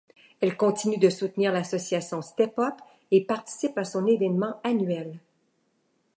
[0.41, 2.73] Elle continue de soutenir l'association Step Up
[3.11, 5.19] et participe à son événement annuel.